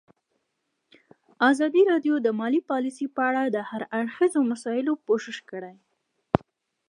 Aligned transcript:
ازادي 1.49 1.81
راډیو 1.91 2.15
د 2.21 2.27
مالي 2.39 2.61
پالیسي 2.69 3.07
په 3.15 3.21
اړه 3.29 3.41
د 3.45 3.57
هر 3.69 3.81
اړخیزو 3.99 4.41
مسایلو 4.51 4.93
پوښښ 5.05 5.37
کړی. 5.51 5.75